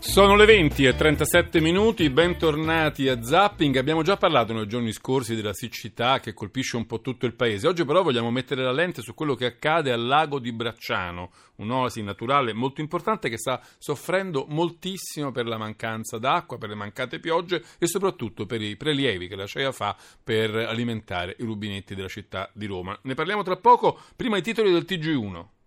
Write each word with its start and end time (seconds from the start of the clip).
Sono 0.00 0.34
le 0.34 0.46
20 0.46 0.86
e 0.86 0.96
37 0.96 1.60
minuti, 1.60 2.08
bentornati 2.08 3.06
a 3.06 3.22
Zapping. 3.22 3.76
Abbiamo 3.76 4.02
già 4.02 4.16
parlato 4.16 4.54
nei 4.54 4.66
giorni 4.66 4.92
scorsi 4.92 5.36
della 5.36 5.52
siccità 5.52 6.20
che 6.20 6.32
colpisce 6.32 6.76
un 6.76 6.86
po' 6.86 7.02
tutto 7.02 7.26
il 7.26 7.34
paese. 7.34 7.68
Oggi 7.68 7.84
però 7.84 8.02
vogliamo 8.02 8.30
mettere 8.30 8.64
la 8.64 8.72
lente 8.72 9.02
su 9.02 9.12
quello 9.12 9.34
che 9.34 9.44
accade 9.44 9.92
al 9.92 10.04
lago 10.04 10.38
di 10.38 10.52
Bracciano, 10.52 11.30
un'oasi 11.56 12.02
naturale 12.02 12.54
molto 12.54 12.80
importante 12.80 13.28
che 13.28 13.36
sta 13.36 13.60
soffrendo 13.76 14.46
moltissimo 14.48 15.32
per 15.32 15.46
la 15.46 15.58
mancanza 15.58 16.16
d'acqua, 16.16 16.56
per 16.56 16.70
le 16.70 16.76
mancate 16.76 17.20
piogge 17.20 17.62
e 17.78 17.86
soprattutto 17.86 18.46
per 18.46 18.62
i 18.62 18.76
prelievi 18.76 19.28
che 19.28 19.36
la 19.36 19.46
CEA 19.46 19.70
fa 19.70 19.94
per 20.24 20.56
alimentare 20.56 21.36
i 21.38 21.44
rubinetti 21.44 21.94
della 21.94 22.08
città 22.08 22.50
di 22.54 22.64
Roma. 22.64 22.98
Ne 23.02 23.14
parliamo 23.14 23.42
tra 23.42 23.56
poco, 23.56 24.00
prima 24.16 24.38
i 24.38 24.42
titoli 24.42 24.72
del 24.72 24.86
TG1. 24.88 25.59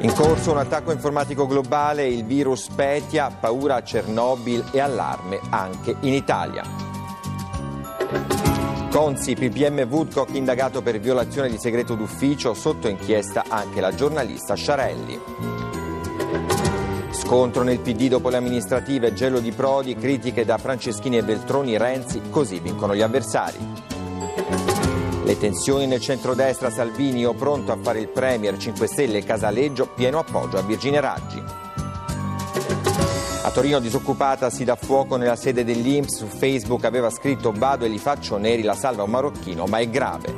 In 0.00 0.12
corso 0.12 0.50
un 0.50 0.58
attacco 0.58 0.92
informatico 0.92 1.46
globale, 1.46 2.06
il 2.06 2.24
virus 2.24 2.68
Petia, 2.68 3.30
paura 3.30 3.76
a 3.76 3.82
Chernobyl 3.82 4.68
e 4.70 4.78
allarme 4.78 5.40
anche 5.48 5.96
in 6.00 6.12
Italia. 6.12 6.62
Consi, 8.90 9.34
PPM 9.34 9.86
Woodcock 9.88 10.34
indagato 10.34 10.82
per 10.82 11.00
violazione 11.00 11.48
di 11.48 11.58
segreto 11.58 11.94
d'ufficio, 11.94 12.52
sotto 12.52 12.88
inchiesta 12.88 13.44
anche 13.48 13.80
la 13.80 13.94
giornalista 13.94 14.54
Sciarelli. 14.54 15.20
Scontro 17.10 17.62
nel 17.62 17.80
PD 17.80 18.08
dopo 18.08 18.28
le 18.28 18.36
amministrative, 18.36 19.14
gelo 19.14 19.40
di 19.40 19.50
Prodi, 19.50 19.96
critiche 19.96 20.44
da 20.44 20.58
Franceschini 20.58 21.16
e 21.16 21.22
Beltroni, 21.22 21.78
Renzi, 21.78 22.20
così 22.30 22.60
vincono 22.60 22.94
gli 22.94 23.02
avversari. 23.02 23.85
Le 25.26 25.36
tensioni 25.38 25.88
nel 25.88 26.00
centrodestra, 26.00 26.70
Salvini 26.70 27.26
o 27.26 27.34
pronto 27.34 27.72
a 27.72 27.76
fare 27.82 27.98
il 27.98 28.06
Premier 28.06 28.56
5 28.56 28.86
Stelle 28.86 29.24
Casaleggio, 29.24 29.88
pieno 29.92 30.20
appoggio 30.20 30.56
a 30.56 30.62
Virginia 30.62 31.00
Raggi. 31.00 31.42
A 33.42 33.50
Torino 33.50 33.80
disoccupata 33.80 34.50
si 34.50 34.62
dà 34.62 34.76
fuoco 34.76 35.16
nella 35.16 35.34
sede 35.34 35.64
dell'Inps, 35.64 36.18
su 36.18 36.26
Facebook 36.26 36.84
aveva 36.84 37.10
scritto 37.10 37.52
vado 37.52 37.84
e 37.84 37.88
li 37.88 37.98
faccio 37.98 38.36
neri, 38.36 38.62
la 38.62 38.76
salva 38.76 39.02
un 39.02 39.10
marocchino, 39.10 39.66
ma 39.66 39.78
è 39.78 39.88
grave. 39.88 40.32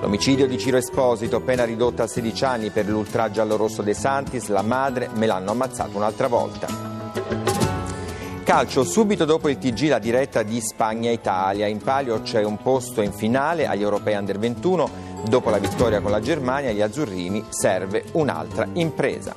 L'omicidio 0.00 0.46
di 0.46 0.56
Ciro 0.56 0.76
Esposito, 0.76 1.40
pena 1.40 1.64
ridotta 1.64 2.04
a 2.04 2.06
16 2.06 2.44
anni 2.44 2.70
per 2.70 2.88
l'ultraggio 2.88 3.42
allo 3.42 3.56
rosso 3.56 3.82
De 3.82 3.94
Santis, 3.94 4.46
la 4.46 4.62
madre 4.62 5.10
me 5.14 5.26
l'hanno 5.26 5.50
ammazzato 5.50 5.96
un'altra 5.96 6.28
volta. 6.28 7.49
Calcio, 8.50 8.82
subito 8.82 9.24
dopo 9.24 9.48
il 9.48 9.58
TG 9.58 9.86
la 9.86 10.00
diretta 10.00 10.42
di 10.42 10.60
Spagna-Italia. 10.60 11.68
In 11.68 11.78
palio 11.78 12.20
c'è 12.22 12.42
un 12.42 12.60
posto 12.60 13.00
in 13.00 13.12
finale 13.12 13.68
agli 13.68 13.82
europei 13.82 14.16
under 14.16 14.40
21. 14.40 14.90
Dopo 15.28 15.50
la 15.50 15.58
vittoria 15.58 16.00
con 16.00 16.10
la 16.10 16.18
Germania, 16.18 16.72
gli 16.72 16.80
azzurrini 16.80 17.44
serve 17.50 18.06
un'altra 18.14 18.66
impresa. 18.72 19.36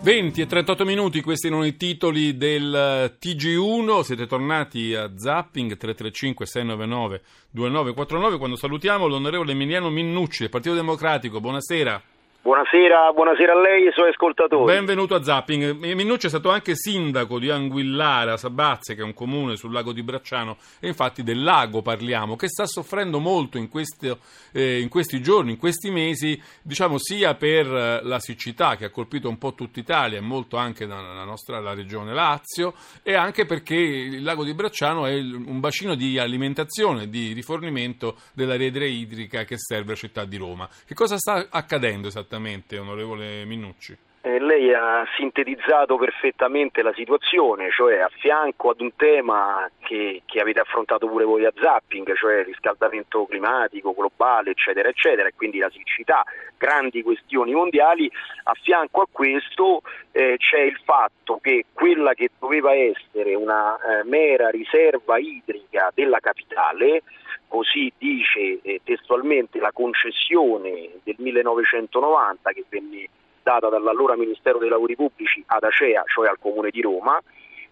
20 0.00 0.40
e 0.40 0.46
38 0.46 0.86
minuti, 0.86 1.20
questi 1.20 1.48
erano 1.48 1.66
i 1.66 1.76
titoli 1.76 2.38
del 2.38 3.18
TG1, 3.20 4.00
siete 4.00 4.26
tornati 4.26 4.94
a 4.94 5.12
Zapping 5.14 5.76
335 5.76 6.46
699 6.46 7.20
2949 7.50 8.38
quando 8.38 8.56
salutiamo 8.56 9.06
l'onorevole 9.06 9.52
Emiliano 9.52 9.90
Minnucci 9.90 10.44
del 10.44 10.48
Partito 10.48 10.74
Democratico, 10.74 11.38
buonasera. 11.42 12.02
Buonasera, 12.40 13.12
buonasera, 13.12 13.52
a 13.52 13.60
lei 13.60 13.82
e 13.82 13.86
ai 13.88 13.92
suoi 13.92 14.10
ascoltatori. 14.10 14.72
Benvenuto 14.72 15.16
a 15.16 15.22
Zapping. 15.22 15.76
Minucci 15.92 16.26
è 16.26 16.28
stato 16.28 16.50
anche 16.50 16.76
sindaco 16.76 17.40
di 17.40 17.50
Anguillara, 17.50 18.36
Sabazze, 18.36 18.94
che 18.94 19.00
è 19.00 19.04
un 19.04 19.12
comune 19.12 19.56
sul 19.56 19.72
lago 19.72 19.92
di 19.92 20.04
Bracciano, 20.04 20.56
e 20.78 20.86
infatti 20.86 21.24
del 21.24 21.42
lago 21.42 21.82
parliamo, 21.82 22.36
che 22.36 22.48
sta 22.48 22.64
soffrendo 22.64 23.18
molto 23.18 23.58
in, 23.58 23.68
questo, 23.68 24.20
eh, 24.52 24.80
in 24.80 24.88
questi 24.88 25.20
giorni, 25.20 25.50
in 25.50 25.56
questi 25.58 25.90
mesi, 25.90 26.40
diciamo 26.62 26.96
sia 26.96 27.34
per 27.34 27.66
la 28.04 28.20
siccità 28.20 28.76
che 28.76 28.84
ha 28.84 28.90
colpito 28.90 29.28
un 29.28 29.36
po' 29.36 29.54
tutta 29.54 29.80
Italia 29.80 30.18
e 30.18 30.22
molto 30.22 30.56
anche 30.56 30.86
la 30.86 31.24
nostra 31.24 31.58
la 31.58 31.74
regione 31.74 32.14
Lazio, 32.14 32.72
e 33.02 33.14
anche 33.14 33.46
perché 33.46 33.74
il 33.74 34.22
lago 34.22 34.44
di 34.44 34.54
Bracciano 34.54 35.06
è 35.06 35.14
un 35.14 35.58
bacino 35.58 35.96
di 35.96 36.20
alimentazione, 36.20 37.08
di 37.08 37.32
rifornimento 37.32 38.16
della 38.32 38.56
rete 38.56 38.86
idrica 38.86 39.42
che 39.42 39.58
serve 39.58 39.90
la 39.90 39.96
città 39.96 40.24
di 40.24 40.36
Roma. 40.36 40.68
Che 40.86 40.94
cosa 40.94 41.18
sta 41.18 41.48
accadendo 41.50 42.06
esattamente? 42.06 42.36
Esattamente, 42.38 42.78
onorevole 42.78 43.44
Minnucci? 43.44 43.96
Eh, 44.28 44.38
lei 44.40 44.74
ha 44.74 45.06
sintetizzato 45.16 45.96
perfettamente 45.96 46.82
la 46.82 46.92
situazione, 46.92 47.70
cioè 47.70 47.96
a 48.00 48.10
fianco 48.10 48.68
ad 48.68 48.82
un 48.82 48.94
tema 48.94 49.70
che, 49.80 50.20
che, 50.26 50.38
avete 50.38 50.60
affrontato 50.60 51.08
pure 51.08 51.24
voi 51.24 51.46
a 51.46 51.52
Zapping, 51.58 52.14
cioè 52.14 52.40
il 52.40 52.44
riscaldamento 52.44 53.24
climatico 53.24 53.94
globale, 53.94 54.50
eccetera, 54.50 54.90
eccetera, 54.90 55.28
e 55.28 55.34
quindi 55.34 55.60
la 55.60 55.70
siccità, 55.70 56.24
grandi 56.58 57.02
questioni 57.02 57.54
mondiali, 57.54 58.10
a 58.42 58.52
fianco 58.60 59.00
a 59.00 59.08
questo 59.10 59.80
eh, 60.12 60.36
c'è 60.36 60.60
il 60.60 60.78
fatto 60.84 61.38
che 61.40 61.64
quella 61.72 62.12
che 62.12 62.28
doveva 62.38 62.74
essere 62.74 63.34
una 63.34 63.78
eh, 63.78 64.04
mera 64.04 64.50
riserva 64.50 65.16
idrica 65.16 65.90
della 65.94 66.20
capitale, 66.20 67.02
così 67.46 67.90
dice 67.96 68.58
eh, 68.60 68.82
testualmente 68.84 69.58
la 69.58 69.72
concessione 69.72 70.90
del 71.02 71.16
1990 71.16 72.50
che 72.52 72.64
venne 72.68 73.08
data 73.48 73.70
dall'allora 73.70 74.14
Ministero 74.14 74.58
dei 74.58 74.68
Lavori 74.68 74.94
Pubblici 74.94 75.42
ad 75.46 75.64
Acea, 75.64 76.02
cioè 76.04 76.28
al 76.28 76.36
Comune 76.38 76.68
di 76.68 76.82
Roma, 76.82 77.18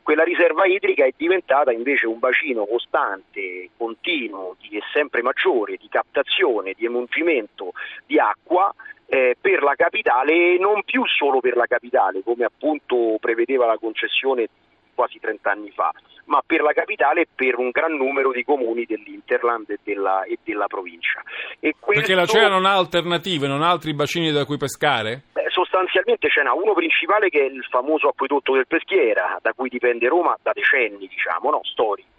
quella 0.03 0.25
riserva 0.25 0.65
idrica 0.65 1.05
è 1.05 1.13
diventata 1.15 1.71
invece 1.71 2.07
un 2.07 2.19
bacino 2.19 2.65
costante, 2.65 3.69
continuo 3.77 4.57
e 4.71 4.81
sempre 4.95 5.21
maggiore 5.21 5.77
di 5.77 5.87
captazione, 5.91 6.73
di 6.75 6.87
emungimento 6.87 7.73
di 8.07 8.19
acqua 8.19 8.73
eh, 9.05 9.37
per 9.39 9.63
la 9.63 9.75
capitale 9.75 10.55
e 10.55 10.59
non 10.59 10.83
più 10.83 11.05
solo 11.05 11.41
per 11.41 11.57
la 11.57 11.67
capitale, 11.67 12.23
come 12.25 12.47
appunto 12.47 13.19
prevedeva 13.21 13.67
la 13.67 13.77
concessione 13.77 14.49
quasi 14.97 15.21
30 15.21 15.51
anni 15.51 15.71
fa, 15.71 15.93
ma 16.25 16.43
per 16.45 16.63
la 16.63 16.73
capitale 16.73 17.21
e 17.21 17.29
per 17.33 17.59
un 17.59 17.71
gran 17.71 17.95
numero 17.95 18.33
di 18.33 18.43
comuni 18.43 18.85
dell'Interland 18.85 19.71
e 19.71 19.79
della, 19.85 20.25
e 20.25 20.39
della 20.43 20.67
provincia. 20.67 21.23
E 21.61 21.75
questo... 21.79 22.03
Perché 22.03 22.17
la 22.17 22.27
CEA 22.27 22.49
non 22.49 22.65
ha 22.65 22.73
alternative, 22.73 23.47
non 23.47 23.63
ha 23.63 23.71
altri 23.71 23.95
bacini 23.95 24.33
da 24.33 24.45
cui 24.45 24.57
pescare? 24.57 25.23
Beh, 25.33 25.47
sostanzialmente 25.51 26.29
ce 26.29 26.43
n'ha 26.43 26.55
uno 26.55 26.73
principale 26.73 27.29
che 27.29 27.41
è 27.41 27.45
il 27.45 27.65
famoso 27.71 28.09
acquedotto 28.09 28.55
del 28.55 28.67
Peschiera, 28.67 29.39
da 29.43 29.53
cui 29.53 29.69
dipende 29.69 30.09
Roma 30.09 30.37
da 30.43 30.53
decenni, 30.53 31.07
diciamo, 31.07 31.51
no? 31.51 31.61
storico. 31.63 32.16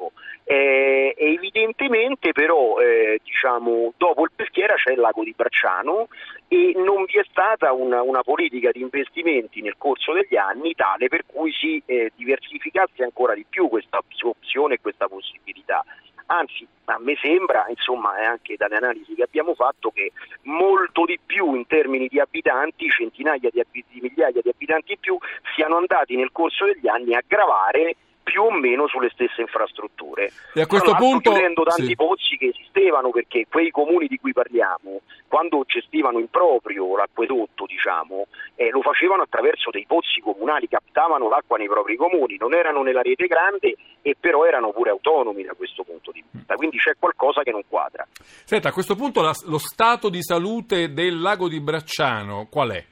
Eh, 0.49 1.13
evidentemente 1.17 2.31
però 2.31 2.79
eh, 2.79 3.19
diciamo, 3.21 3.91
dopo 3.97 4.23
il 4.23 4.31
Peschiera 4.33 4.75
c'è 4.75 4.93
il 4.93 4.99
lago 4.99 5.21
di 5.21 5.33
Bracciano 5.35 6.07
e 6.47 6.71
non 6.73 7.03
vi 7.03 7.19
è 7.19 7.25
stata 7.29 7.73
una, 7.73 8.01
una, 8.01 8.23
politica 8.23 8.71
di 8.71 8.79
investimenti 8.79 9.61
nel 9.61 9.75
corso 9.77 10.13
degli 10.13 10.37
anni 10.37 10.73
tale 10.73 11.09
per 11.09 11.25
cui 11.25 11.51
si 11.51 11.83
eh, 11.85 12.13
diversificasse 12.15 13.03
ancora 13.03 13.33
di 13.33 13.45
più 13.49 13.67
questa 13.67 13.99
opzione 14.21 14.75
e 14.75 14.79
questa 14.79 15.09
possibilità. 15.09 15.83
Anzi, 16.27 16.65
a 16.85 16.97
me 16.99 17.17
sembra, 17.21 17.65
insomma, 17.67 18.11
anche 18.25 18.55
dalle 18.55 18.77
analisi 18.77 19.15
che 19.15 19.23
abbiamo 19.23 19.53
fatto, 19.53 19.91
che 19.91 20.13
molto 20.43 21.03
di 21.03 21.19
più 21.25 21.55
in 21.55 21.67
termini 21.67 22.07
di 22.07 22.21
abitanti, 22.21 22.89
centinaia 22.89 23.49
di, 23.51 23.63
di 23.69 23.99
migliaia 23.99 24.41
di 24.41 24.49
abitanti 24.49 24.93
in 24.93 24.99
più, 24.99 25.17
siano 25.55 25.75
andati 25.75 26.15
nel 26.15 26.31
corso 26.31 26.63
degli 26.63 26.87
anni 26.87 27.15
a 27.15 27.23
gravare 27.27 27.95
più 28.27 28.43
o 28.43 28.51
meno 28.51 28.87
sulle 28.87 29.09
stesse 29.09 29.39
infrastrutture. 29.39 30.29
E 30.53 30.59
a 30.59 30.67
questo 30.67 30.93
punto 30.95 31.31
chiudendo 31.31 31.63
tanti 31.63 31.85
sì. 31.85 31.95
pozzi 31.95 32.35
che 32.35 32.47
esistevano 32.47 33.09
perché 33.09 33.45
quei 33.49 33.71
comuni 33.71 34.07
di 34.07 34.17
cui 34.17 34.33
parliamo, 34.33 34.99
quando 35.29 35.63
gestivano 35.65 36.19
in 36.19 36.29
proprio 36.29 36.97
l'acquedotto, 36.97 37.65
diciamo, 37.65 38.27
eh, 38.55 38.69
lo 38.69 38.81
facevano 38.81 39.21
attraverso 39.21 39.69
dei 39.71 39.85
pozzi 39.87 40.19
comunali, 40.19 40.67
captavano 40.67 41.29
l'acqua 41.29 41.57
nei 41.57 41.67
propri 41.67 41.95
comuni, 41.95 42.35
non 42.37 42.53
erano 42.53 42.83
nella 42.83 43.01
rete 43.01 43.27
grande 43.27 43.77
e 44.01 44.17
però 44.19 44.45
erano 44.45 44.71
pure 44.71 44.89
autonomi 44.89 45.43
da 45.43 45.53
questo 45.53 45.83
punto 45.83 46.11
di 46.11 46.21
vista, 46.29 46.55
quindi 46.55 46.77
c'è 46.77 46.95
qualcosa 46.99 47.43
che 47.43 47.51
non 47.51 47.63
quadra. 47.69 48.05
Senta, 48.11 48.69
a 48.69 48.73
questo 48.73 48.95
punto 48.95 49.21
la, 49.21 49.33
lo 49.45 49.57
stato 49.57 50.09
di 50.09 50.21
salute 50.21 50.91
del 50.91 51.21
lago 51.21 51.47
di 51.47 51.61
Bracciano 51.61 52.47
qual 52.51 52.71
è? 52.71 52.85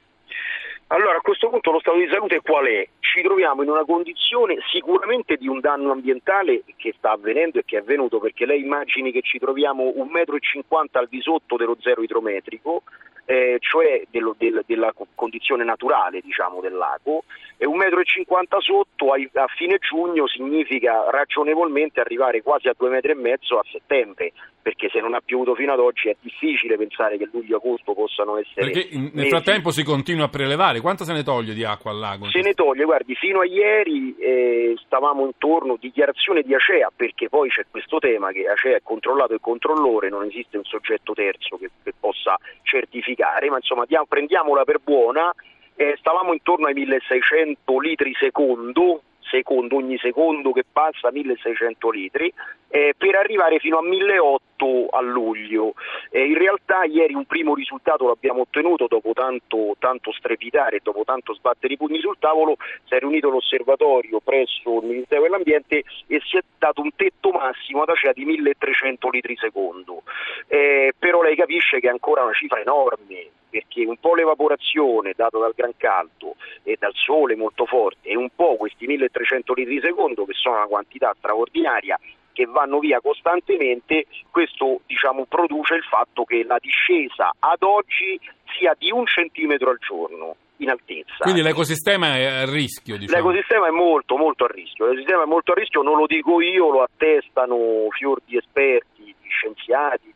Allora, 0.88 1.16
a 1.16 1.20
questo 1.20 1.48
punto 1.48 1.72
lo 1.72 1.80
stato 1.80 1.98
di 1.98 2.08
salute 2.08 2.40
qual 2.42 2.64
è? 2.66 2.86
Ci 3.00 3.20
troviamo 3.20 3.64
in 3.64 3.70
una 3.70 3.84
condizione 3.84 4.58
sicuramente 4.70 5.36
di 5.36 5.48
un 5.48 5.58
danno 5.58 5.90
ambientale 5.90 6.62
che 6.76 6.94
sta 6.96 7.10
avvenendo 7.10 7.58
e 7.58 7.64
che 7.64 7.76
è 7.76 7.80
avvenuto 7.80 8.20
perché 8.20 8.46
lei 8.46 8.60
immagini 8.60 9.10
che 9.10 9.22
ci 9.22 9.40
troviamo 9.40 9.90
un 9.96 10.08
metro 10.10 10.36
e 10.36 10.40
cinquanta 10.40 11.00
al 11.00 11.08
di 11.08 11.20
sotto 11.20 11.56
dello 11.56 11.76
zero 11.80 12.04
idrometrico, 12.04 12.84
eh, 13.26 13.56
cioè 13.60 14.02
dello, 14.10 14.34
del, 14.38 14.62
della 14.66 14.94
condizione 15.14 15.64
naturale 15.64 16.20
diciamo, 16.20 16.60
del 16.60 16.74
lago, 16.74 17.24
e 17.58 17.66
1,50 17.66 17.74
m 17.74 18.58
sotto 18.58 19.12
a, 19.12 19.16
a, 19.16 19.46
fine 19.56 19.78
giugno 19.78 20.26
significa 20.26 21.10
ragionevolmente 21.10 22.00
arrivare 22.00 22.42
quasi 22.42 22.68
a 22.68 22.74
2,5 22.78 23.16
m 23.16 23.32
a 23.32 23.64
settembre, 23.70 24.32
perché 24.62 24.88
se 24.90 25.00
non 25.00 25.14
ha 25.14 25.20
piovuto 25.24 25.54
fino 25.54 25.72
ad 25.72 25.78
oggi 25.78 26.08
è 26.08 26.16
difficile 26.20 26.76
pensare 26.76 27.16
che 27.16 27.28
luglio 27.32 27.54
e 27.54 27.56
agosto 27.56 27.94
possano 27.94 28.36
essere... 28.36 28.70
Perché 28.70 28.88
nel 28.96 29.10
mesi. 29.12 29.28
frattempo 29.28 29.70
si 29.70 29.82
continua 29.82 30.26
a 30.26 30.28
prelevare, 30.28 30.80
quanto 30.80 31.04
se 31.04 31.12
ne 31.12 31.22
toglie 31.22 31.54
di 31.54 31.64
acqua 31.64 31.92
al 31.92 31.98
lago? 31.98 32.28
Se 32.30 32.40
ne 32.40 32.52
toglie, 32.52 32.84
guardi, 32.84 33.14
fino 33.14 33.40
a 33.40 33.46
ieri 33.46 34.14
eh, 34.18 34.74
stavamo 34.84 35.24
intorno, 35.24 35.76
dichiarazione 35.80 36.42
di 36.42 36.54
Acea, 36.54 36.90
perché 36.94 37.28
poi 37.28 37.48
c'è 37.48 37.64
questo 37.70 37.98
tema 37.98 38.32
che 38.32 38.48
Acea 38.48 38.76
è 38.76 38.80
controllato 38.82 39.34
e 39.34 39.38
controllore, 39.40 40.08
non 40.08 40.24
esiste 40.24 40.56
un 40.58 40.64
soggetto 40.64 41.14
terzo 41.14 41.56
che, 41.56 41.70
che 41.82 41.94
possa 41.98 42.36
certificare, 42.62 43.15
ma 43.50 43.56
insomma 43.56 43.84
diamo, 43.84 44.06
prendiamola 44.06 44.64
per 44.64 44.80
buona, 44.82 45.32
eh, 45.74 45.94
stavamo 45.98 46.32
intorno 46.32 46.66
ai 46.66 46.74
1600 46.74 47.78
litri 47.78 48.14
secondo, 48.18 49.02
secondo, 49.30 49.76
ogni 49.76 49.98
secondo 49.98 50.52
che 50.52 50.64
passa 50.70 51.10
1600 51.10 51.90
litri, 51.90 52.32
eh, 52.68 52.94
per 52.96 53.14
arrivare 53.14 53.58
fino 53.58 53.78
a 53.78 53.82
1800 53.82 54.44
a 54.90 55.00
luglio. 55.00 55.74
Eh, 56.10 56.24
in 56.24 56.38
realtà 56.38 56.84
ieri 56.84 57.14
un 57.14 57.26
primo 57.26 57.54
risultato 57.54 58.06
l'abbiamo 58.06 58.42
ottenuto 58.42 58.86
dopo 58.88 59.12
tanto, 59.12 59.76
tanto 59.78 60.12
strepitare, 60.12 60.80
dopo 60.82 61.04
tanto 61.04 61.34
sbattere 61.34 61.74
i 61.74 61.76
pugni 61.76 62.00
sul 62.00 62.16
tavolo, 62.18 62.56
si 62.84 62.94
è 62.94 62.98
riunito 62.98 63.28
l'osservatorio 63.28 64.20
presso 64.20 64.80
il 64.80 64.86
Ministero 64.86 65.22
dell'Ambiente 65.22 65.84
e 66.06 66.20
si 66.24 66.36
è 66.36 66.40
dato 66.58 66.80
un 66.80 66.90
tetto 66.96 67.30
massimo 67.30 67.82
ad 67.82 67.90
Acea 67.90 68.12
di 68.12 68.24
1300 68.24 69.08
litri 69.10 69.36
secondo. 69.36 70.02
Eh, 70.48 70.94
però 70.98 71.22
lei 71.22 71.36
capisce 71.36 71.80
che 71.80 71.88
è 71.88 71.90
ancora 71.90 72.22
una 72.22 72.32
cifra 72.32 72.60
enorme, 72.60 73.28
perché 73.56 73.86
un 73.86 73.96
po' 73.96 74.14
l'evaporazione 74.14 75.14
data 75.16 75.38
dal 75.38 75.54
gran 75.56 75.72
caldo 75.78 76.36
e 76.62 76.76
dal 76.78 76.92
sole 76.92 77.36
molto 77.36 77.64
forte 77.64 78.10
e 78.10 78.14
un 78.14 78.28
po' 78.34 78.56
questi 78.56 78.86
1300 78.86 79.54
litri 79.54 79.80
secondo 79.80 80.26
che 80.26 80.34
sono 80.34 80.56
una 80.56 80.66
quantità 80.66 81.14
straordinaria 81.16 81.98
che 82.34 82.44
vanno 82.44 82.80
via 82.80 83.00
costantemente, 83.00 84.08
questo 84.30 84.82
diciamo, 84.84 85.24
produce 85.24 85.74
il 85.74 85.84
fatto 85.84 86.24
che 86.24 86.44
la 86.44 86.58
discesa 86.60 87.32
ad 87.38 87.62
oggi 87.62 88.20
sia 88.58 88.76
di 88.76 88.90
un 88.90 89.06
centimetro 89.06 89.70
al 89.70 89.78
giorno 89.78 90.36
in 90.58 90.68
altezza. 90.68 91.16
Quindi 91.20 91.40
l'ecosistema 91.40 92.14
è 92.18 92.26
a 92.26 92.44
rischio? 92.44 92.98
Diciamo. 92.98 93.16
L'ecosistema 93.16 93.68
è 93.68 93.70
molto 93.70 94.18
molto 94.18 94.44
a 94.44 94.48
rischio, 94.48 94.84
l'ecosistema 94.84 95.22
è 95.22 95.26
molto 95.26 95.52
a 95.52 95.54
rischio, 95.54 95.80
non 95.80 95.96
lo 95.96 96.04
dico 96.04 96.42
io, 96.42 96.70
lo 96.70 96.82
attestano 96.82 97.86
fior 97.88 98.20
di 98.26 98.36
esperti, 98.36 99.04
di 99.04 99.28
scienziati, 99.30 100.12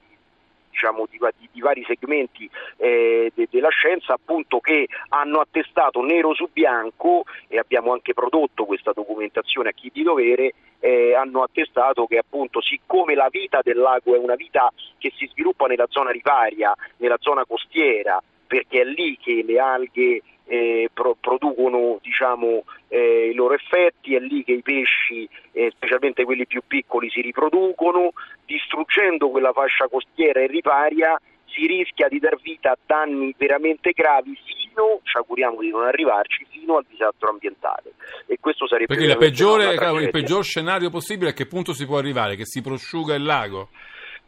diciamo, 0.81 1.07
di, 1.11 1.19
di, 1.39 1.49
di, 1.53 1.61
vari 1.61 1.85
segmenti 1.85 2.49
eh, 2.79 3.31
de, 3.35 3.49
della 3.51 3.69
scienza 3.69 4.15
appunto 4.15 4.61
che 4.61 4.89
hanno 5.11 5.41
attestato 5.41 6.01
nero 6.01 6.35
su 6.35 6.49
bianco 6.51 7.25
e 7.49 7.59
abbiamo 7.59 7.93
anche 7.93 8.15
prodotto 8.15 8.65
questa 8.65 8.93
documentazione 8.93 9.69
a 9.69 9.73
chi 9.73 9.91
di 9.93 10.03
dovere 10.03 10.55
eh, 10.79 11.15
hanno 11.15 11.43
attestato 11.43 12.07
che 12.07 12.17
appunto 12.17 12.63
siccome 12.63 13.15
la 13.15 13.29
vita 13.31 13.61
del 13.63 13.77
lago 13.77 14.15
è 14.15 14.19
una 14.19 14.37
vita 14.37 14.73
che 14.97 15.13
si 15.17 15.27
sviluppa 15.27 15.67
nella 15.67 15.87
zona 15.91 16.11
riparia, 16.11 16.73
nella 16.97 17.19
zona 17.21 17.45
costiera, 17.45 18.23
perché 18.47 18.81
è 18.81 18.85
lì 18.85 19.19
che 19.19 19.43
le 19.45 19.59
alghe 19.59 20.23
eh, 20.51 20.91
pro- 20.93 21.17
producono 21.21 22.01
diciamo, 22.03 22.65
eh, 22.89 23.29
i 23.31 23.35
loro 23.35 23.55
effetti, 23.55 24.17
è 24.17 24.19
lì 24.19 24.43
che 24.43 24.53
i 24.53 24.63
pesci, 24.63 25.29
eh, 25.53 25.71
specialmente 25.71 26.25
quelli 26.25 26.45
più 26.45 26.61
piccoli, 26.67 27.09
si 27.09 27.21
riproducono, 27.21 28.11
distruggendo 28.47 29.31
quella 29.31 29.53
fascia 29.53 29.87
costiera 29.89 30.41
e 30.41 30.49
riparia 30.49 31.17
si 31.47 31.67
rischia 31.67 32.09
di 32.09 32.19
dar 32.19 32.37
vita 32.41 32.73
a 32.73 32.79
danni 32.85 33.33
veramente 33.37 33.93
gravi 33.93 34.37
fino, 34.45 35.01
ci 35.05 35.17
auguriamo 35.17 35.61
di 35.61 35.71
non 35.71 35.85
arrivarci, 35.85 36.45
fino 36.49 36.77
al 36.77 36.87
disastro 36.89 37.31
ambientale. 37.31 37.95
E 38.27 38.39
questo 38.41 38.67
sarebbe 38.67 38.95
Perché 38.95 39.17
peggiore, 39.17 39.75
il 40.03 40.11
peggior 40.11 40.45
scenario 40.45 40.91
possibile 40.91 41.31
a 41.31 41.33
che 41.33 41.47
punto 41.47 41.73
si 41.73 41.87
può 41.87 41.99
arrivare? 41.99 42.35
Che 42.35 42.45
si 42.45 42.61
prosciuga 42.61 43.15
il 43.15 43.23
lago? 43.23 43.69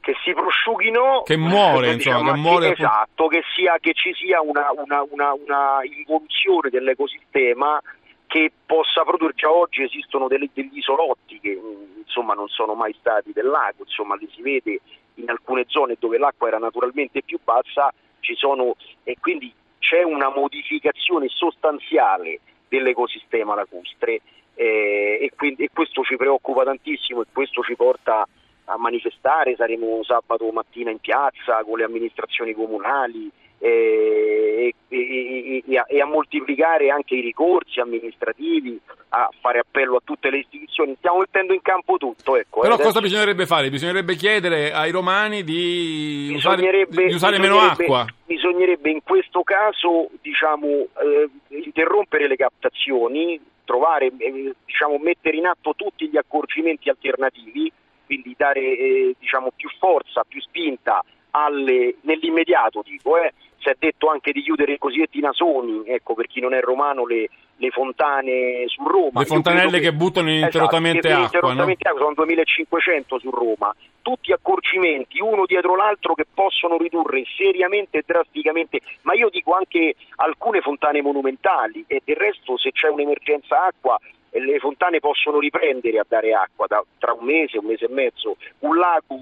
Che 0.02 0.14
si 0.24 0.34
prosciughino 0.34 1.22
che 1.22 1.36
muore, 1.36 1.94
diciamo, 1.96 2.18
insomma, 2.18 2.34
che 2.34 2.40
muore 2.40 2.66
che, 2.66 2.82
esatto, 2.82 3.28
che, 3.28 3.42
sia, 3.54 3.76
che, 3.80 3.94
ci 3.94 4.12
sia 4.14 4.42
una, 4.42 4.66
una, 4.76 5.06
una, 5.08 5.32
una 5.32 5.78
involuzione 5.84 6.68
dell'ecosistema 6.68 7.80
che 8.26 8.50
possa 8.66 9.04
produrre, 9.04 9.34
già 9.36 9.50
oggi 9.50 9.82
esistono 9.82 10.26
delle, 10.26 10.50
degli 10.52 10.78
isolotti 10.78 11.38
che 11.38 11.58
insomma 12.02 12.34
non 12.34 12.48
sono 12.48 12.74
mai 12.74 12.94
stati 12.98 13.32
del 13.32 13.46
lago, 13.46 13.84
insomma 13.84 14.16
li 14.16 14.28
si 14.34 14.42
vede 14.42 14.80
in 15.14 15.30
alcune 15.30 15.64
zone 15.68 15.96
dove 15.98 16.18
l'acqua 16.18 16.48
era 16.48 16.58
naturalmente 16.58 17.22
più 17.22 17.38
bassa, 17.42 17.92
ci 18.20 18.34
sono 18.34 18.74
e 19.04 19.16
quindi 19.20 19.52
c'è 19.78 20.02
una 20.02 20.30
modificazione 20.34 21.28
sostanziale 21.28 22.40
dell'ecosistema 22.68 23.54
lacustre 23.54 24.20
eh, 24.54 25.18
e, 25.20 25.30
quindi, 25.36 25.64
e 25.64 25.68
questo 25.72 26.02
ci 26.02 26.16
preoccupa 26.16 26.64
tantissimo 26.64 27.22
e 27.22 27.26
questo 27.32 27.62
ci 27.62 27.76
porta 27.76 28.22
a 28.22 28.28
manifestare, 28.76 29.56
saremo 29.56 30.02
sabato 30.02 30.50
mattina 30.50 30.90
in 30.90 30.98
piazza 30.98 31.62
con 31.64 31.78
le 31.78 31.84
amministrazioni 31.84 32.54
comunali 32.54 33.30
eh, 33.62 34.74
e, 34.88 34.96
e, 34.96 35.62
e, 35.64 35.78
a, 35.78 35.86
e, 35.88 36.00
a, 36.00 36.06
moltiplicare 36.06 36.90
anche 36.90 37.14
i 37.14 37.20
ricorsi 37.20 37.78
amministrativi, 37.78 38.78
a 39.10 39.30
fare 39.40 39.60
appello 39.60 39.96
a 39.96 40.02
tutte 40.02 40.30
le 40.30 40.38
istituzioni. 40.38 40.96
Stiamo 40.98 41.18
mettendo 41.18 41.54
in 41.54 41.62
campo 41.62 41.96
tutto. 41.96 42.36
Ecco, 42.36 42.60
Però 42.60 42.76
cosa 42.76 43.00
bisognerebbe 43.00 43.46
fare? 43.46 43.70
Bisognerebbe 43.70 44.16
chiedere 44.16 44.72
ai 44.72 44.90
romani 44.90 45.44
di 45.44 46.32
usare, 46.34 46.86
di 46.88 47.14
usare 47.14 47.38
meno 47.38 47.60
acqua. 47.60 48.04
Bisognerebbe 48.26 48.90
in 48.90 49.02
questo 49.04 49.44
caso 49.44 50.10
diciamo, 50.20 50.66
eh, 50.66 51.30
interrompere 51.64 52.26
le 52.26 52.36
captazioni, 52.36 53.40
trovare, 53.64 54.06
eh, 54.06 54.54
diciamo, 54.64 54.98
mettere 54.98 55.36
in 55.36 55.46
atto 55.46 55.74
tutti 55.76 56.08
gli 56.08 56.16
accorgimenti 56.16 56.88
alternativi 56.88 57.72
quindi 58.12 58.34
dare 58.36 58.60
eh, 58.60 59.14
diciamo, 59.18 59.52
più 59.56 59.70
forza, 59.78 60.22
più 60.28 60.40
spinta 60.42 61.02
alle, 61.30 61.96
nell'immediato 62.02 62.82
dico, 62.84 63.16
eh, 63.16 63.32
si 63.56 63.70
è 63.70 63.74
detto 63.78 64.10
anche 64.10 64.32
di 64.32 64.42
chiudere 64.42 64.74
i 64.74 64.78
cosiddetti 64.78 65.18
nasoni, 65.20 65.82
ecco, 65.86 66.12
per 66.12 66.26
chi 66.26 66.40
non 66.40 66.52
è 66.52 66.60
romano 66.60 67.06
le, 67.06 67.30
le 67.56 67.70
fontane 67.70 68.64
su 68.66 68.86
Roma. 68.86 69.20
Le 69.20 69.24
fontanelle 69.24 69.78
che, 69.78 69.88
che, 69.88 69.92
buttano 69.94 70.28
ininterrottamente 70.28 71.08
esatto, 71.08 71.22
acqua. 71.22 71.38
Ininterrottamente 71.38 71.84
no? 71.84 71.90
acqua, 71.90 72.02
sono 72.02 72.26
2500 72.26 73.18
su 73.18 73.30
Roma, 73.30 73.74
tutti 74.02 74.32
accorgimenti 74.32 75.20
uno 75.20 75.46
dietro 75.46 75.74
l'altro 75.74 76.12
che 76.12 76.26
possono 76.32 76.76
ridurre 76.76 77.22
seriamente 77.34 77.98
e 77.98 78.02
drasticamente, 78.04 78.80
ma 79.02 79.14
io 79.14 79.30
dico 79.30 79.54
anche 79.54 79.94
alcune 80.16 80.60
fontane 80.60 81.00
monumentali 81.00 81.82
e 81.86 82.02
del 82.04 82.16
resto 82.16 82.58
se 82.58 82.72
c'è 82.72 82.88
un'emergenza 82.88 83.64
acqua 83.64 83.96
le 84.40 84.58
fontane 84.58 85.00
possono 85.00 85.38
riprendere 85.38 85.98
a 85.98 86.06
dare 86.08 86.32
acqua 86.32 86.66
da, 86.66 86.82
tra 86.98 87.12
un 87.12 87.24
mese, 87.24 87.58
un 87.58 87.66
mese 87.66 87.86
e 87.86 87.92
mezzo, 87.92 88.36
un 88.60 88.76
lago 88.76 89.16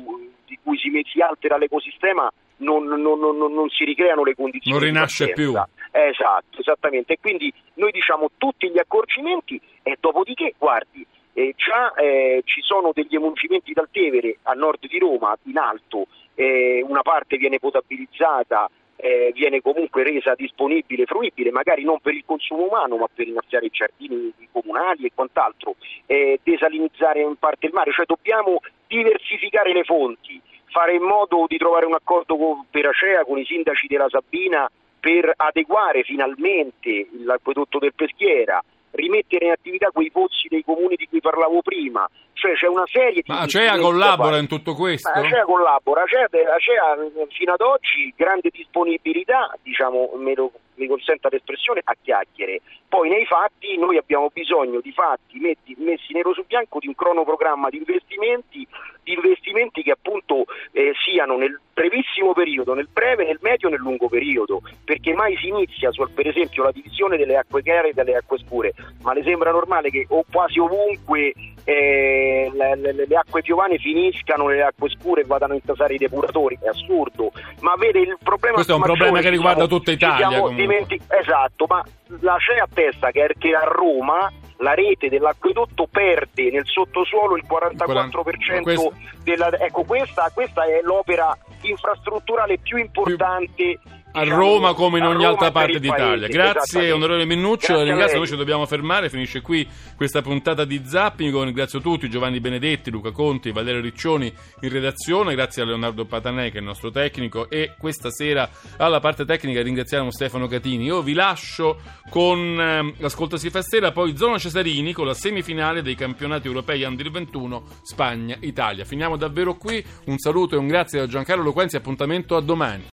di 0.47 0.59
cui 0.63 0.79
si, 0.79 0.91
si 1.11 1.21
altera 1.21 1.57
l'ecosistema 1.57 2.31
non, 2.59 2.85
non, 2.85 3.19
non, 3.19 3.37
non, 3.37 3.69
si 3.71 3.85
ricreano 3.85 4.23
le 4.23 4.35
condizioni. 4.35 4.77
Non 4.77 4.87
rinasce 4.87 5.33
più. 5.33 5.55
Esatto, 5.91 6.61
esattamente. 6.61 7.15
E 7.15 7.19
quindi 7.21 7.53
noi 7.75 7.91
diciamo 7.91 8.31
tutti 8.37 8.71
gli 8.71 8.79
accorgimenti 8.79 9.61
e 9.83 9.97
dopodiché, 9.99 10.55
guardi, 10.59 11.05
eh, 11.33 11.55
già 11.57 11.93
eh, 11.95 12.43
ci 12.45 12.61
sono 12.63 12.91
degli 12.93 13.15
emuncimenti 13.15 13.73
dal 13.73 13.89
Tevere 13.91 14.39
a 14.43 14.53
nord 14.53 14.87
di 14.87 14.99
Roma, 14.99 15.37
in 15.45 15.59
alto, 15.59 16.07
eh, 16.35 16.85
una 16.87 17.03
parte 17.03 17.37
viene 17.37 17.59
potabilizzata 17.59 18.69
eh, 19.01 19.33
viene 19.35 19.61
comunque 19.61 20.03
resa 20.03 20.35
disponibile, 20.35 21.07
fruibile, 21.07 21.51
magari 21.51 21.83
non 21.83 21.99
per 22.01 22.15
il 22.15 22.25
consumo 22.25 22.65
umano, 22.65 22.97
ma 22.97 23.07
per 23.13 23.27
innaffiare 23.27 23.67
i 23.67 23.71
giardini 23.71 24.33
comunali 24.53 25.07
e 25.07 25.13
quant'altro, 25.15 25.77
eh, 26.07 26.39
desalinizzare 26.43 27.21
in 27.21 27.37
parte 27.37 27.67
il 27.67 27.73
mare, 27.73 27.93
cioè 27.93 28.07
dobbiamo 28.07 28.61
diversificare 28.87 29.73
le 29.73 29.85
fonti, 29.85 30.41
fare 30.67 30.95
in 30.95 31.03
modo 31.03 31.47
di 31.49 31.57
trovare 31.57 31.87
un 31.87 31.95
accordo 31.95 32.37
con, 32.37 32.67
per 32.71 32.87
Acea 32.87 33.25
con 33.25 33.39
i 33.39 33.45
sindaci 33.45 33.87
della 33.87 34.09
Sabina 34.09 34.71
per 35.01 35.33
adeguare 35.35 36.03
finalmente 36.03 37.09
l'acquedotto 37.25 37.79
del 37.79 37.95
Peschiera, 37.95 38.63
rimettere 38.93 39.47
in 39.47 39.53
attività 39.53 39.91
quei 39.93 40.11
pozzi 40.11 40.49
dei 40.49 40.63
comuni 40.65 40.97
di 40.97 41.07
cui 41.07 41.21
parlavo 41.21 41.63
prima, 41.63 42.09
cioè 42.33 42.55
c'è 42.55 42.67
una 42.67 42.87
serie 42.87 43.23
di... 43.23 43.25
Ma 43.27 43.41
Acea 43.41 43.79
collabora 43.79 44.39
in 44.39 44.49
tutto 44.49 44.75
questo? 44.75 45.11
Ma 45.15 45.21
Acea 45.21 45.45
collabora, 45.45 46.03
Acea, 46.03 46.25
Acea 46.25 46.97
fino 47.29 47.53
ad 47.53 47.61
oggi 47.61 48.13
grande 48.17 48.51
disponibilità, 48.53 49.55
diciamo, 49.63 50.13
me 50.17 50.35
lo, 50.35 50.53
mi 50.81 50.89
consenta 50.89 51.29
l'espressione, 51.31 51.81
a 51.85 51.95
chiacchiere. 52.01 52.61
Poi 52.89 53.09
nei 53.09 53.27
fatti 53.27 53.77
noi 53.77 53.99
abbiamo 53.99 54.31
bisogno 54.33 54.81
di 54.81 54.93
fatti 54.93 55.39
metti, 55.39 55.77
messi 55.79 56.13
nero 56.13 56.33
su 56.33 56.45
bianco 56.47 56.79
di 56.79 56.89
un 56.89 56.95
cronoprogramma 56.95 57.69
di 57.69 57.77
investimenti, 57.77 58.67
di 59.03 59.13
investimenti 59.13 59.83
che 59.83 59.93
appunto 59.93 60.45
eh, 60.73 60.93
siano 61.05 61.37
nel 61.37 61.59
brevissimo 61.73 62.33
periodo, 62.33 62.75
nel 62.75 62.89
breve, 62.93 63.25
nel 63.25 63.39
medio 63.41 63.69
e 63.69 63.71
nel 63.73 63.81
lungo 63.81 64.09
periodo, 64.09 64.61
perché 64.85 65.15
mai 65.15 65.37
si 65.37 65.49
inizia 65.49 65.91
su, 65.93 66.05
per 66.13 66.27
esempio 66.27 66.65
la 66.65 66.73
divisione 66.73 67.17
delle 67.17 67.37
acque 67.37 67.63
chiare 67.63 67.91
e 67.91 67.93
delle 67.93 68.17
acque 68.17 68.39
scure, 68.39 68.75
ma 69.03 69.15
le 69.15 69.23
sembra 69.23 69.51
normale 69.51 69.91
che 69.91 70.07
o 70.09 70.25
quasi 70.31 70.59
ovunque 70.59 71.33
eh, 71.65 72.51
le, 72.53 72.77
le, 72.77 73.07
le, 73.07 73.17
acque 73.17 73.43
piovane 73.43 73.79
finiscano 73.79 74.47
nelle 74.47 74.63
acque 74.63 74.89
scure 74.91 75.23
e 75.23 75.25
vadano 75.25 75.53
a 75.53 75.57
intasare 75.57 75.95
i 75.95 75.99
depuratori, 75.99 76.59
è 76.61 76.69
assurdo. 76.69 77.33
Ma 77.61 77.75
vede 77.77 78.01
il 78.01 78.17
problema 78.23 78.55
Questo 78.55 78.73
è 78.73 78.77
un 78.77 78.83
problema 78.83 79.21
che 79.21 79.31
riguarda 79.31 79.67
tutta 79.67 79.91
Italia. 79.91 80.49
Dimenti- 80.51 81.01
esatto, 81.09 81.67
ma 81.69 81.83
la 82.21 82.37
c'è 82.39 82.59
a 82.59 82.69
testa 82.73 83.11
che, 83.11 83.35
che 83.39 83.55
a 83.55 83.65
Roma 83.65 84.31
la 84.59 84.75
rete 84.75 85.09
dell'acquedotto 85.09 85.89
perde 85.91 86.51
nel 86.51 86.67
sottosuolo 86.67 87.37
il 87.37 87.45
44% 87.49 88.63
questo... 88.63 88.93
della... 89.23 89.51
Ecco, 89.59 89.85
questa, 89.85 90.31
questa 90.35 90.65
è 90.65 90.81
l'opera 90.83 91.37
infrastrutturale 91.63 92.59
più 92.59 92.77
importante 92.77 93.79
più 93.81 94.00
a 94.13 94.25
Roma 94.25 94.75
come 94.75 94.99
in 94.99 95.05
ogni 95.05 95.25
altra 95.25 95.51
parte 95.51 95.79
d'Italia. 95.79 96.27
Grazie 96.29 96.91
onorevole 96.91 97.25
Minnuccio, 97.25 97.75
Grazie 97.75 97.85
ringrazio, 97.85 98.19
noi 98.19 98.27
ci 98.27 98.37
dobbiamo 98.37 98.67
fermare, 98.67 99.09
finisce 99.09 99.41
qui 99.41 99.67
questa 99.97 100.23
puntata 100.23 100.65
di 100.65 100.83
Zapping, 100.85 101.33
ringrazio 101.45 101.81
tutti, 101.81 102.09
Giovanni 102.11 102.41
Benedetti, 102.41 102.91
Luca 102.91 103.13
Conti, 103.13 103.53
Valerio 103.53 103.81
Riccioni 103.81 104.33
in 104.61 104.69
redazione, 104.69 105.35
grazie 105.35 105.63
a 105.63 105.67
Leonardo 105.67 106.05
Patanè 106.05 106.51
che 106.51 106.57
è 106.57 106.61
il 106.61 106.67
nostro 106.67 106.91
tecnico. 106.91 107.49
E 107.49 107.75
questa 107.79 108.11
sera 108.11 108.49
alla 108.79 109.01
parte 109.01 109.25
tecnica 109.25 109.63
ringraziamo 109.63 110.11
Stefano 110.11 110.47
Catini. 110.47 110.85
Io 110.85 111.03
vi 111.03 111.13
lascio 111.13 111.81
con 112.09 112.39
eh, 112.39 112.95
l'ascolto 112.99 113.37
si 113.37 113.51
fa 113.51 113.63
sera, 113.63 113.93
poi 113.93 114.17
Zona 114.17 114.39
Cesarini 114.39 114.93
con 114.93 115.07
la 115.07 115.15
semifinale 115.15 115.83
dei 115.83 115.95
campionati 115.95 116.47
europei 116.47 116.83
Under 116.83 117.11
21 117.11 117.63
Spagna-Italia. 117.83 118.85
Finiamo 118.85 119.17
davvero 119.17 119.55
qui, 119.55 119.85
un 120.07 120.19
saluto 120.19 120.57
e 120.57 120.59
un 120.59 120.67
grazie 120.67 120.99
da 120.99 121.07
Giancarlo 121.07 121.45
Loquenzi, 121.45 121.77
appuntamento 121.77 122.37
a 122.37 122.41
domani. 122.41 122.85